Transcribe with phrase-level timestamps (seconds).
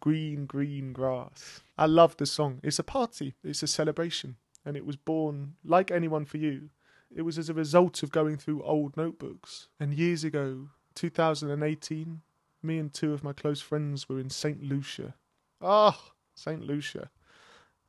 [0.00, 1.60] Green, green grass.
[1.76, 2.60] I love the song.
[2.62, 4.36] It's a party, it's a celebration.
[4.64, 6.70] And it was born, like Anyone for You,
[7.14, 9.68] it was as a result of going through old notebooks.
[9.78, 12.20] And years ago, 2018,
[12.62, 14.62] me and two of my close friends were in St.
[14.62, 15.14] Lucia.
[15.60, 16.62] Ah, oh, St.
[16.62, 17.10] Lucia.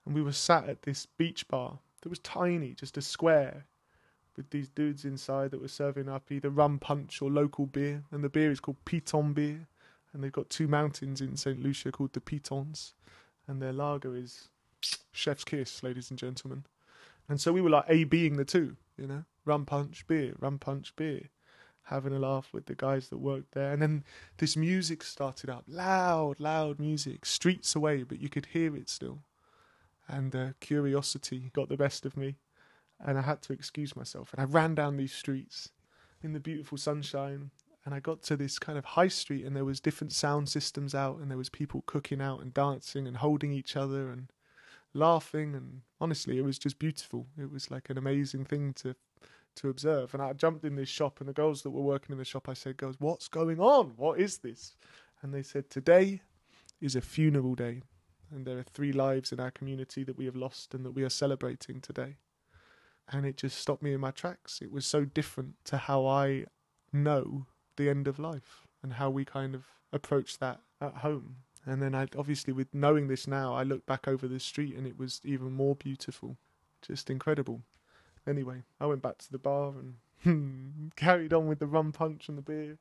[0.05, 3.66] And we were sat at this beach bar that was tiny, just a square,
[4.36, 8.04] with these dudes inside that were serving up either rum punch or local beer.
[8.12, 9.68] And the beer is called Piton beer.
[10.14, 11.62] And they've got two mountains in St.
[11.62, 12.94] Lucia called the Pitons.
[13.48, 14.49] And their lager is
[15.12, 16.66] chef's kiss, ladies and gentlemen.
[17.30, 20.59] And so we were like A being the two, you know, rum punch beer, rum
[20.59, 21.30] punch beer,
[21.84, 23.72] having a laugh with the guys that worked there.
[23.72, 24.03] And then
[24.38, 29.20] this music started up, loud, loud music, streets away, but you could hear it still.
[30.08, 32.36] And uh, curiosity got the best of me,
[33.00, 34.34] and I had to excuse myself.
[34.34, 35.70] And I ran down these streets
[36.22, 37.52] in the beautiful sunshine,
[37.85, 40.94] and I got to this kind of high street, and there was different sound systems
[40.94, 44.31] out, and there was people cooking out and dancing and holding each other and
[44.94, 47.28] laughing and honestly it was just beautiful.
[47.38, 48.95] It was like an amazing thing to
[49.56, 50.14] to observe.
[50.14, 52.47] And i jumped in this shop and the girls that were working in the shop
[52.47, 53.94] i said girls what's going on?
[53.95, 54.75] What is this?
[55.22, 56.22] And they said today
[56.80, 57.81] is a funeral day
[58.31, 61.03] and there are three lives in our community that we have lost and that we
[61.03, 62.16] are celebrating today.
[63.09, 64.61] And it just stopped me in my tracks.
[64.61, 66.45] It was so different to how i
[66.94, 67.45] know
[67.82, 71.94] the end of life and how we kind of approach that at home and then
[71.94, 75.22] I obviously with knowing this now, I look back over the street and it was
[75.24, 76.38] even more beautiful,
[76.82, 77.62] just incredible.
[78.28, 79.74] Anyway, I went back to the bar
[80.26, 82.78] and carried on with the rum punch and the beer,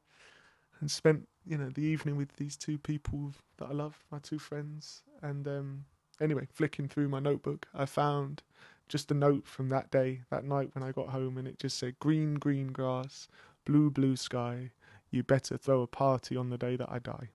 [0.80, 4.38] and spent you know the evening with these two people that I love, my two
[4.38, 5.02] friends.
[5.22, 5.84] And um,
[6.20, 8.42] anyway, flicking through my notebook, I found
[8.88, 11.78] just a note from that day, that night when I got home, and it just
[11.78, 13.28] said green, green grass,
[13.66, 14.70] blue, blue sky.
[15.10, 17.28] You better throw a party on the day that I die.